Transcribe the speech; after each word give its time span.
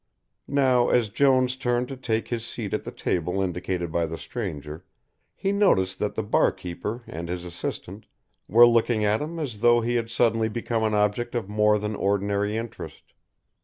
Now 0.47 0.89
as 0.89 1.09
Jones 1.09 1.55
turned 1.55 1.87
to 1.89 1.95
take 1.95 2.29
his 2.29 2.43
seat 2.43 2.73
at 2.73 2.85
the 2.85 2.91
table 2.91 3.39
indicated 3.39 3.91
by 3.91 4.07
the 4.07 4.17
stranger, 4.17 4.83
he 5.35 5.51
noticed 5.51 5.99
that 5.99 6.15
the 6.15 6.23
bar 6.23 6.51
keeper 6.51 7.03
and 7.05 7.29
his 7.29 7.45
assistant 7.45 8.07
were 8.47 8.65
looking 8.65 9.05
at 9.05 9.21
him 9.21 9.37
as 9.37 9.59
though 9.59 9.81
he 9.81 9.93
had 9.97 10.09
suddenly 10.09 10.49
become 10.49 10.83
an 10.83 10.95
object 10.95 11.35
of 11.35 11.47
more 11.49 11.77
than 11.77 11.95
ordinary 11.95 12.57
interest. 12.57 13.13